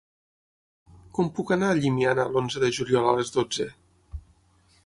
[1.17, 3.73] Com puc anar a Llimiana l'onze de juliol a les dotze?